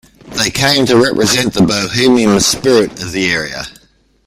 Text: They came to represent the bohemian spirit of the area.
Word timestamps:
They 0.35 0.49
came 0.49 0.87
to 0.87 0.97
represent 0.99 1.53
the 1.53 1.61
bohemian 1.61 2.39
spirit 2.39 2.99
of 3.03 3.11
the 3.11 3.31
area. 3.31 3.65